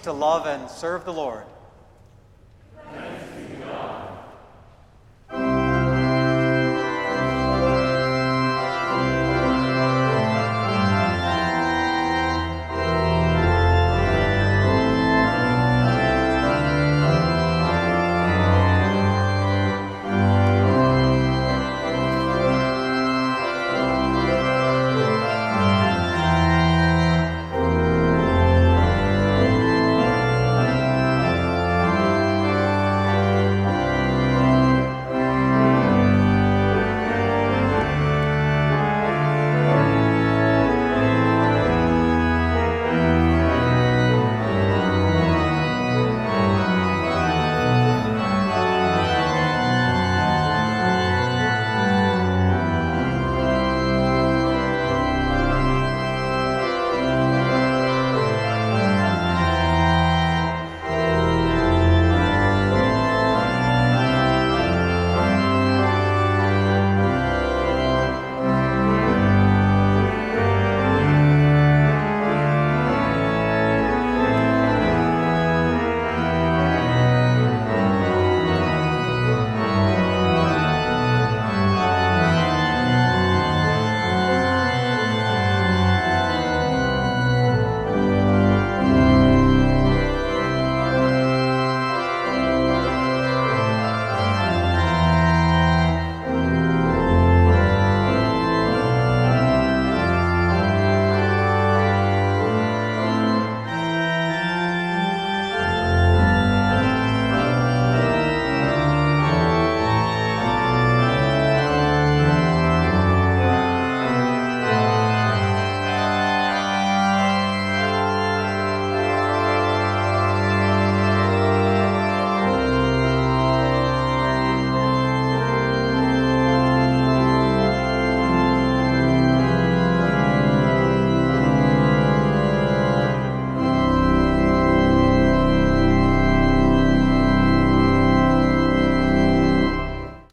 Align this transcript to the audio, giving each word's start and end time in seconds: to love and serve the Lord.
to 0.00 0.12
love 0.12 0.46
and 0.46 0.70
serve 0.70 1.04
the 1.04 1.12
Lord. 1.12 1.44